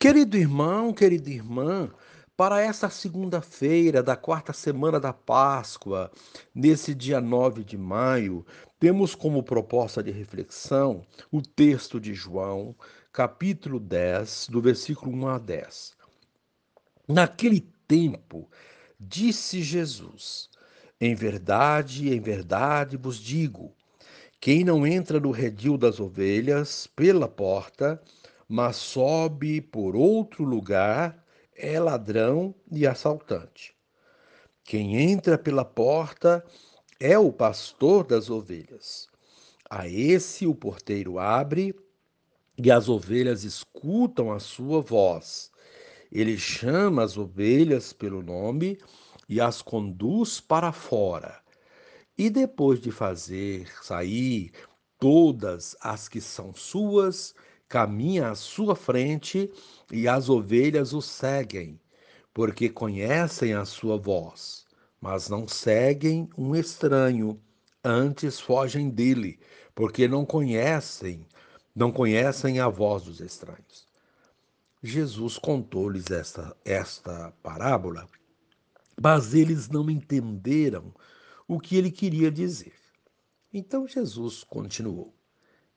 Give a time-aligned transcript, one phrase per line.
[0.00, 1.90] Querido irmão, querida irmã,
[2.36, 6.12] para esta segunda-feira da quarta semana da Páscoa,
[6.54, 8.46] nesse dia 9 de maio,
[8.78, 12.76] temos como proposta de reflexão o texto de João,
[13.12, 15.96] capítulo 10, do versículo 1 a 10.
[17.08, 18.48] Naquele tempo,
[19.00, 20.48] disse Jesus:
[21.00, 23.74] Em verdade, em verdade vos digo,
[24.40, 28.00] quem não entra no redil das ovelhas pela porta,
[28.48, 31.22] mas sobe por outro lugar,
[31.54, 33.76] é ladrão e assaltante.
[34.64, 36.44] Quem entra pela porta
[37.00, 39.08] é o pastor das ovelhas.
[39.68, 41.74] A esse o porteiro abre
[42.56, 45.50] e as ovelhas escutam a sua voz.
[46.10, 48.78] Ele chama as ovelhas pelo nome
[49.28, 51.38] e as conduz para fora.
[52.16, 54.52] E depois de fazer sair
[54.98, 57.34] todas as que são suas,
[57.68, 59.52] caminha à sua frente
[59.92, 61.78] e as ovelhas o seguem,
[62.32, 64.64] porque conhecem a sua voz,
[65.00, 67.40] mas não seguem um estranho,
[67.84, 69.38] antes fogem dele,
[69.74, 71.26] porque não conhecem,
[71.74, 73.86] não conhecem a voz dos estranhos.
[74.82, 78.08] Jesus contou-lhes esta, esta parábola,
[79.00, 80.94] mas eles não entenderam
[81.46, 82.74] o que ele queria dizer.
[83.52, 85.17] Então Jesus continuou: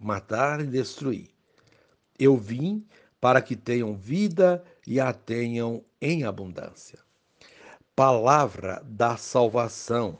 [0.00, 1.30] matar e destruir.
[2.18, 2.86] Eu vim
[3.20, 6.98] para que tenham vida e a tenham em abundância.
[7.94, 10.18] Palavra da salvação.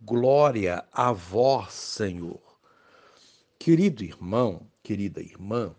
[0.00, 2.40] Glória a vós, Senhor.
[3.58, 5.74] Querido irmão, querida irmã,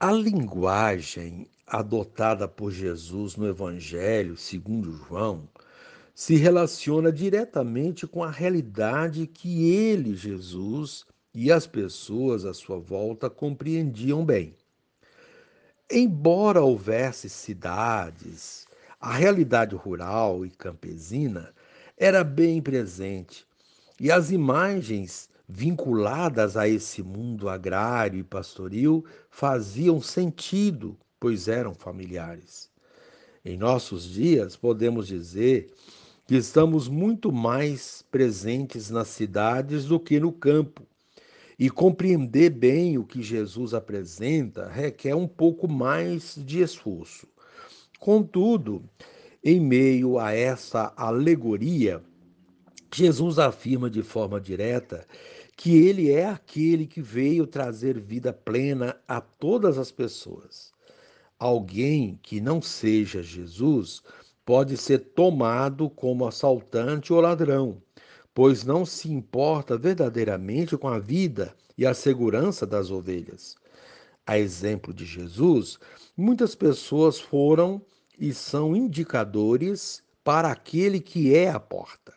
[0.00, 5.48] a linguagem adotada por Jesus no Evangelho segundo João
[6.18, 13.30] se relaciona diretamente com a realidade que ele, Jesus, e as pessoas à sua volta
[13.30, 14.52] compreendiam bem.
[15.88, 18.66] Embora houvesse cidades,
[19.00, 21.54] a realidade rural e campesina
[21.96, 23.46] era bem presente
[24.00, 32.68] e as imagens vinculadas a esse mundo agrário e pastoril faziam sentido, pois eram familiares.
[33.44, 35.72] Em nossos dias, podemos dizer
[36.28, 40.86] que estamos muito mais presentes nas cidades do que no campo.
[41.58, 47.26] E compreender bem o que Jesus apresenta requer um pouco mais de esforço.
[47.98, 48.84] Contudo,
[49.42, 52.02] em meio a essa alegoria,
[52.94, 55.06] Jesus afirma de forma direta
[55.56, 60.72] que ele é aquele que veio trazer vida plena a todas as pessoas.
[61.38, 64.02] Alguém que não seja Jesus
[64.48, 67.82] pode ser tomado como assaltante ou ladrão,
[68.32, 73.56] pois não se importa verdadeiramente com a vida e a segurança das ovelhas.
[74.26, 75.78] A exemplo de Jesus,
[76.16, 77.82] muitas pessoas foram
[78.18, 82.14] e são indicadores para aquele que é a porta.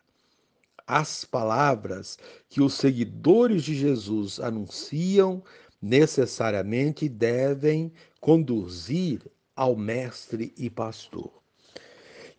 [0.87, 2.17] As palavras
[2.47, 5.43] que os seguidores de Jesus anunciam
[5.81, 9.21] necessariamente devem conduzir
[9.53, 11.40] ao Mestre e Pastor.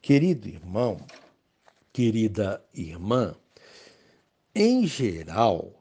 [0.02, 0.96] Querido irmão,
[1.92, 3.36] querida irmã,
[4.52, 5.80] em geral,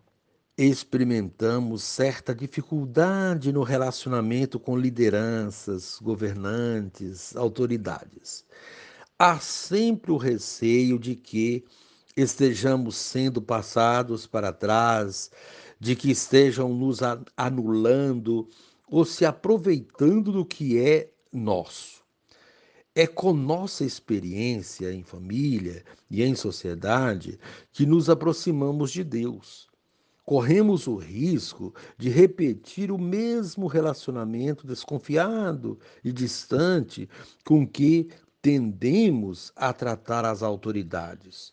[0.55, 8.45] experimentamos certa dificuldade no relacionamento com lideranças, governantes, autoridades.
[9.17, 11.65] Há sempre o receio de que
[12.15, 15.31] estejamos sendo passados para trás,
[15.79, 16.99] de que estejam nos
[17.35, 18.47] anulando
[18.87, 22.00] ou se aproveitando do que é nosso.
[22.93, 27.39] É com nossa experiência em família e em sociedade
[27.71, 29.69] que nos aproximamos de Deus.
[30.25, 37.07] Corremos o risco de repetir o mesmo relacionamento desconfiado e distante
[37.45, 38.09] com que
[38.41, 41.51] tendemos a tratar as autoridades.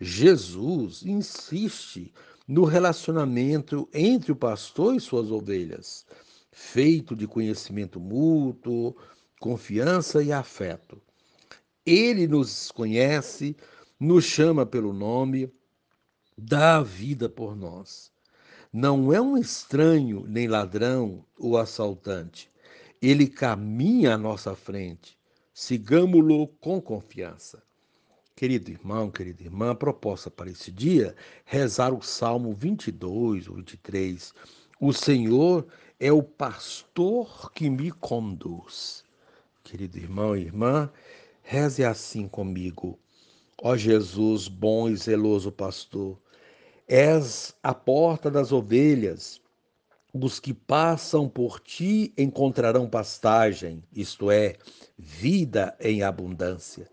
[0.00, 2.10] Jesus insiste
[2.48, 6.06] no relacionamento entre o pastor e suas ovelhas,
[6.50, 8.96] feito de conhecimento mútuo,
[9.40, 11.00] confiança e afeto.
[11.84, 13.56] Ele nos conhece,
[13.98, 15.50] nos chama pelo nome,
[16.36, 18.12] dá a vida por nós.
[18.70, 22.50] Não é um estranho, nem ladrão ou assaltante.
[23.00, 25.18] Ele caminha à nossa frente.
[25.54, 27.62] Sigamo-lo com confiança.
[28.36, 34.32] Querido irmão, querida irmã, a proposta para esse dia, rezar o Salmo 22 ou 23.
[34.78, 35.66] O Senhor
[35.98, 39.04] é o pastor que me conduz.
[39.70, 40.90] Querido irmão e irmã,
[41.44, 42.98] reze assim comigo.
[43.62, 46.18] Ó Jesus, bom e zeloso pastor,
[46.88, 49.40] és a porta das ovelhas.
[50.12, 54.56] Os que passam por ti encontrarão pastagem, isto é,
[54.98, 56.90] vida em abundância.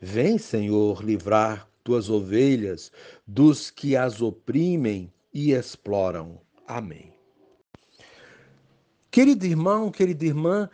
[0.00, 2.92] Vem, Senhor, livrar tuas ovelhas
[3.26, 6.40] dos que as oprimem e exploram.
[6.68, 7.12] Amém.
[9.10, 10.70] Querido irmão, querida irmã,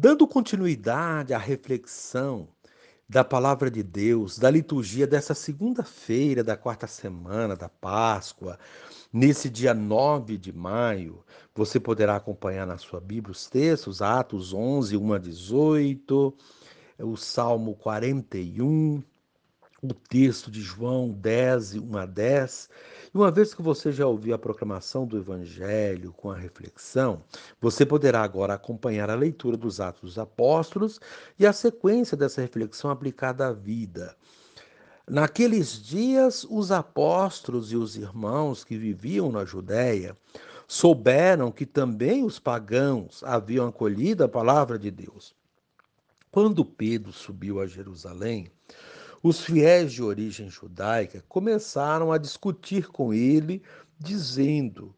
[0.00, 2.46] dando continuidade à reflexão
[3.08, 8.60] da palavra de Deus, da liturgia dessa segunda-feira da quarta semana da Páscoa,
[9.12, 14.96] nesse dia 9 de maio, você poderá acompanhar na sua Bíblia os textos, Atos 11,
[14.96, 16.34] 1 a 18,
[17.00, 19.02] o Salmo 41,
[19.82, 22.68] o texto de João 10, 1 a 10.
[23.14, 27.22] E uma vez que você já ouviu a proclamação do Evangelho com a reflexão,
[27.60, 31.00] você poderá agora acompanhar a leitura dos Atos dos Apóstolos
[31.38, 34.16] e a sequência dessa reflexão aplicada à vida.
[35.06, 40.14] Naqueles dias, os apóstolos e os irmãos que viviam na Judéia
[40.66, 45.34] souberam que também os pagãos haviam acolhido a palavra de Deus.
[46.30, 48.52] Quando Pedro subiu a Jerusalém,
[49.22, 53.62] os fiéis de origem judaica começaram a discutir com ele,
[53.98, 54.94] dizendo: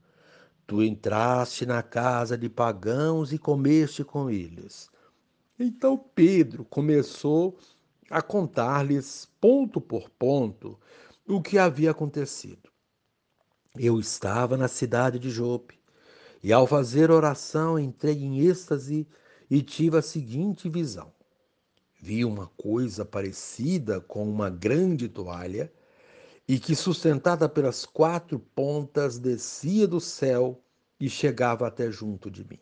[0.66, 4.90] Tu entraste na casa de pagãos e comeste com eles.
[5.58, 7.58] Então Pedro começou
[8.10, 10.78] a contar-lhes, ponto por ponto,
[11.26, 12.70] o que havia acontecido.
[13.76, 15.78] Eu estava na cidade de Jope,
[16.42, 19.06] e ao fazer oração entrei em êxtase
[19.48, 21.12] e tive a seguinte visão
[22.00, 25.70] vi uma coisa parecida com uma grande toalha
[26.48, 30.60] e que, sustentada pelas quatro pontas, descia do céu
[30.98, 32.58] e chegava até junto de mim.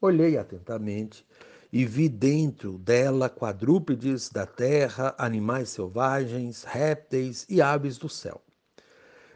[0.00, 1.26] Olhei atentamente
[1.72, 8.40] e vi dentro dela quadrúpedes da terra, animais selvagens, répteis e aves do céu.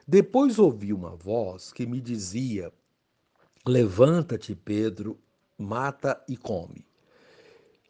[0.06, 2.72] Depois ouvi uma voz que me dizia:
[3.66, 5.18] Levanta-te, Pedro,
[5.58, 6.86] mata e come.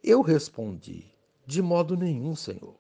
[0.07, 1.07] Eu respondi:
[1.47, 2.77] De modo nenhum, Senhor,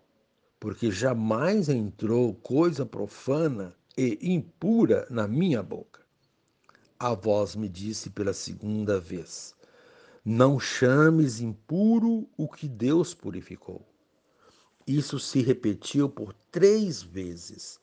[0.60, 6.02] porque jamais entrou coisa profana e impura na minha boca.
[6.98, 9.54] A voz me disse pela segunda vez:
[10.22, 13.80] Não chames impuro o que Deus purificou.
[14.86, 17.80] Isso se repetiu por três vezes.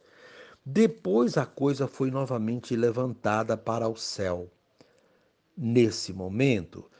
[0.63, 4.51] Depois a coisa foi novamente levantada para o céu.
[5.57, 6.90] Nesse momento,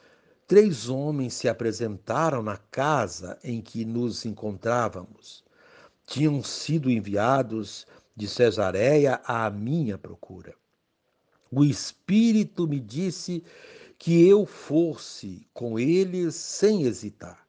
[0.51, 5.45] três homens se apresentaram na casa em que nos encontrávamos.
[6.06, 10.53] Tinham sido enviados de Cesareia à minha procura.
[11.50, 13.42] O Espírito me disse
[13.98, 17.48] que eu fosse com eles sem hesitar.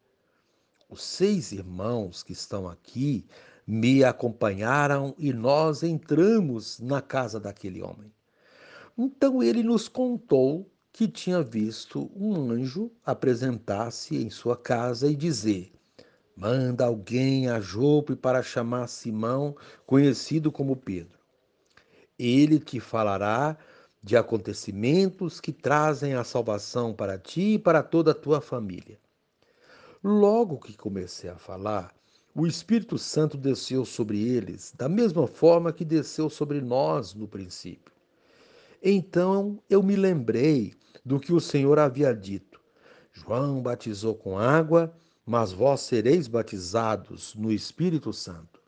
[0.88, 3.26] Os seis irmãos que estão aqui
[3.66, 8.12] me acompanharam e nós entramos na casa daquele homem.
[8.96, 15.72] Então ele nos contou que tinha visto um anjo apresentar-se em sua casa e dizer:
[16.36, 19.56] Manda alguém a Jope para chamar Simão,
[19.86, 21.18] conhecido como Pedro.
[22.18, 23.56] Ele te falará
[24.02, 28.98] de acontecimentos que trazem a salvação para ti e para toda a tua família.
[30.04, 31.94] Logo que comecei a falar,
[32.34, 37.92] o Espírito Santo desceu sobre eles, da mesma forma que desceu sobre nós no princípio.
[38.82, 42.60] Então eu me lembrei do que o Senhor havia dito.
[43.12, 44.94] João batizou com água,
[45.26, 48.60] mas vós sereis batizados no Espírito Santo.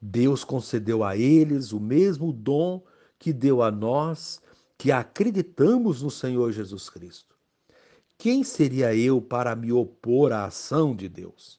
[0.00, 2.82] Deus concedeu a eles o mesmo dom
[3.18, 4.40] que deu a nós
[4.76, 7.36] que acreditamos no Senhor Jesus Cristo.
[8.16, 11.58] Quem seria eu para me opor à ação de Deus?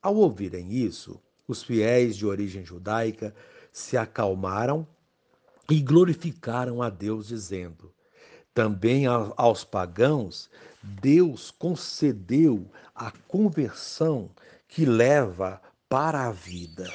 [0.00, 3.34] Ao ouvirem isso, os fiéis de origem judaica
[3.72, 4.86] se acalmaram
[5.68, 7.92] e glorificaram a Deus, dizendo:
[8.56, 10.48] também aos pagãos,
[10.82, 14.30] Deus concedeu a conversão
[14.66, 15.60] que leva
[15.90, 16.90] para a vida.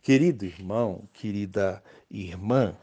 [0.00, 2.76] Querido irmão, querida irmã,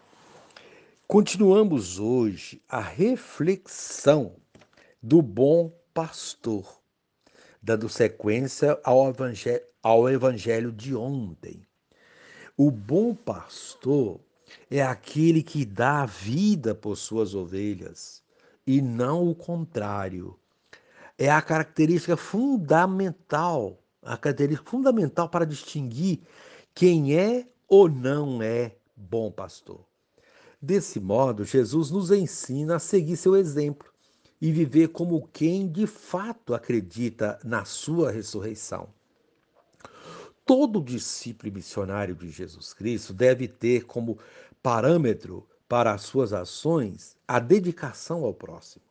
[1.07, 4.35] continuamos hoje a reflexão
[5.01, 6.81] do bom pastor,
[7.63, 11.65] dando sequência ao evangelho, ao evangelho de ontem.
[12.57, 14.19] O bom pastor
[14.69, 18.23] é aquele que dá vida por suas ovelhas,
[18.65, 20.37] e não o contrário.
[21.17, 26.21] é a característica fundamental, a característica fundamental para distinguir
[26.73, 29.85] quem é ou não é bom pastor.
[30.61, 33.89] Desse modo, Jesus nos ensina a seguir seu exemplo
[34.41, 38.87] e viver como quem de fato acredita na sua ressurreição.
[40.49, 44.17] Todo discípulo missionário de Jesus Cristo deve ter como
[44.63, 48.83] parâmetro para as suas ações a dedicação ao próximo.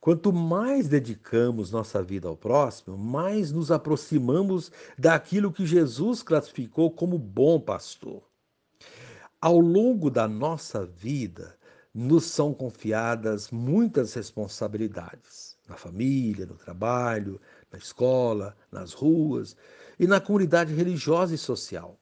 [0.00, 7.18] Quanto mais dedicamos nossa vida ao próximo, mais nos aproximamos daquilo que Jesus classificou como
[7.18, 8.22] bom pastor.
[9.40, 11.58] Ao longo da nossa vida,
[11.92, 17.40] nos são confiadas muitas responsabilidades na família, no trabalho,
[17.74, 19.56] na escola, nas ruas
[19.98, 21.98] e na comunidade religiosa e social.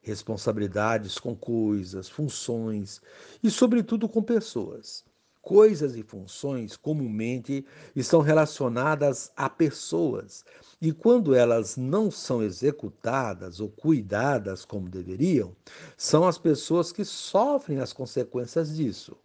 [0.00, 3.00] Responsabilidades com coisas, funções
[3.40, 5.04] e, sobretudo, com pessoas.
[5.40, 7.64] Coisas e funções comumente
[7.94, 10.44] estão relacionadas a pessoas,
[10.80, 15.54] e quando elas não são executadas ou cuidadas como deveriam,
[15.96, 19.16] são as pessoas que sofrem as consequências disso.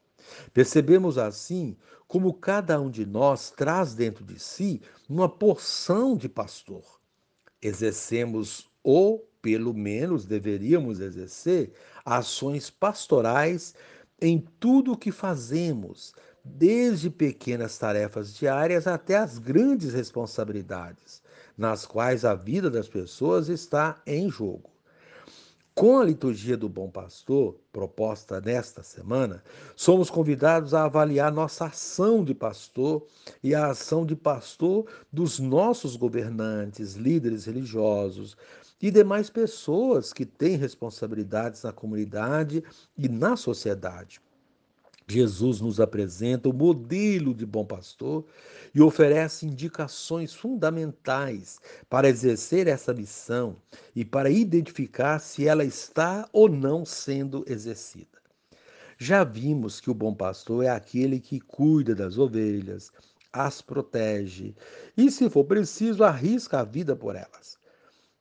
[0.53, 1.75] Percebemos assim
[2.07, 6.83] como cada um de nós traz dentro de si uma porção de pastor.
[7.61, 11.73] Exercemos, ou pelo menos deveríamos exercer,
[12.05, 13.75] ações pastorais
[14.19, 21.21] em tudo o que fazemos, desde pequenas tarefas diárias até as grandes responsabilidades,
[21.57, 24.76] nas quais a vida das pessoas está em jogo.
[25.77, 29.43] Com a liturgia do Bom Pastor, proposta nesta semana,
[29.75, 33.05] somos convidados a avaliar nossa ação de pastor
[33.43, 38.35] e a ação de pastor dos nossos governantes, líderes religiosos,
[38.81, 42.63] e demais pessoas que têm responsabilidades na comunidade
[42.97, 44.19] e na sociedade.
[45.09, 48.25] Jesus nos apresenta o modelo de bom pastor
[48.75, 51.59] e oferece indicações fundamentais
[51.89, 53.55] para exercer essa missão
[53.95, 58.17] e para identificar se ela está ou não sendo exercida.
[58.97, 62.91] Já vimos que o bom pastor é aquele que cuida das ovelhas,
[63.31, 64.55] as protege
[64.97, 67.57] e, se for preciso, arrisca a vida por elas.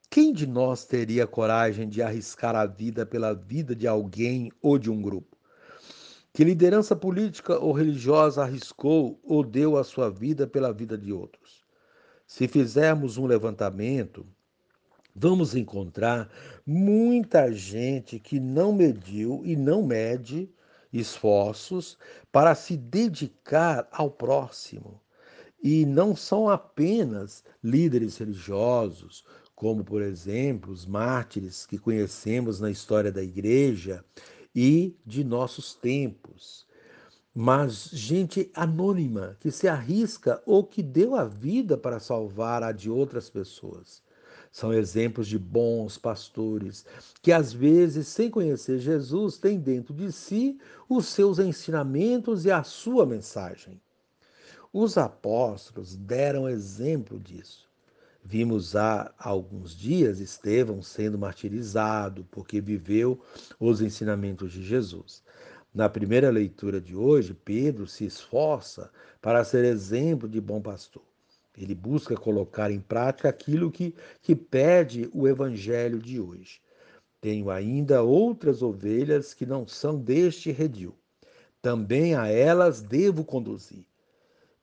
[0.08, 4.88] Quem de nós teria coragem de arriscar a vida pela vida de alguém ou de
[4.88, 5.35] um grupo?
[6.36, 11.64] Que liderança política ou religiosa arriscou ou deu a sua vida pela vida de outros?
[12.26, 14.26] Se fizermos um levantamento,
[15.14, 16.30] vamos encontrar
[16.66, 20.50] muita gente que não mediu e não mede
[20.92, 21.96] esforços
[22.30, 25.00] para se dedicar ao próximo.
[25.62, 29.24] E não são apenas líderes religiosos
[29.54, 34.04] como, por exemplo, os mártires que conhecemos na história da igreja
[34.56, 36.66] e de nossos tempos.
[37.34, 42.88] Mas gente anônima que se arrisca ou que deu a vida para salvar a de
[42.90, 44.02] outras pessoas.
[44.50, 46.86] São exemplos de bons pastores
[47.20, 50.58] que, às vezes, sem conhecer Jesus, têm dentro de si
[50.88, 53.78] os seus ensinamentos e a sua mensagem.
[54.72, 57.65] Os apóstolos deram exemplo disso.
[58.28, 63.22] Vimos há alguns dias Estevão sendo martirizado porque viveu
[63.60, 65.22] os ensinamentos de Jesus.
[65.72, 68.90] Na primeira leitura de hoje, Pedro se esforça
[69.22, 71.04] para ser exemplo de bom pastor.
[71.56, 76.60] Ele busca colocar em prática aquilo que, que pede o evangelho de hoje.
[77.20, 80.98] Tenho ainda outras ovelhas que não são deste redil.
[81.62, 83.86] Também a elas devo conduzir.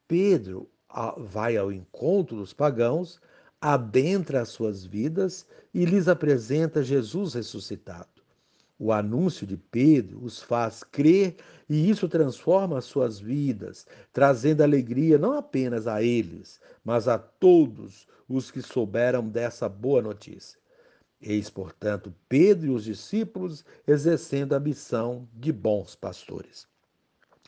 [0.05, 0.69] Pedro
[1.17, 3.21] vai ao encontro dos pagãos
[3.65, 8.09] adentra as suas vidas e lhes apresenta Jesus ressuscitado.
[8.77, 11.37] O anúncio de Pedro os faz crer
[11.69, 18.05] e isso transforma as suas vidas, trazendo alegria não apenas a eles, mas a todos
[18.27, 20.59] os que souberam dessa boa notícia.
[21.21, 26.67] Eis, portanto, Pedro e os discípulos exercendo a missão de bons pastores.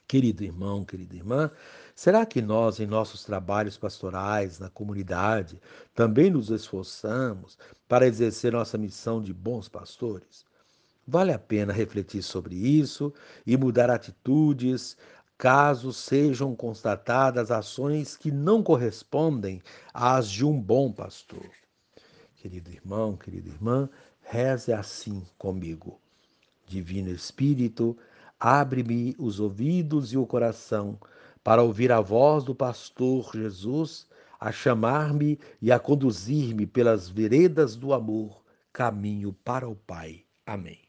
[0.07, 1.49] Querido irmão, querida irmã,
[1.95, 5.59] será que nós, em nossos trabalhos pastorais, na comunidade,
[5.95, 7.57] também nos esforçamos
[7.87, 10.45] para exercer nossa missão de bons pastores?
[11.07, 13.13] Vale a pena refletir sobre isso
[13.45, 14.95] e mudar atitudes
[15.37, 19.61] caso sejam constatadas ações que não correspondem
[19.93, 21.49] às de um bom pastor.
[22.35, 23.89] Querido irmão, querida irmã,
[24.21, 25.99] reze assim comigo.
[26.67, 27.97] Divino Espírito,
[28.39, 30.99] Abre-me os ouvidos e o coração
[31.43, 34.07] para ouvir a voz do pastor Jesus
[34.39, 40.23] a chamar-me e a conduzir-me pelas veredas do amor, caminho para o Pai.
[40.45, 40.84] Amém.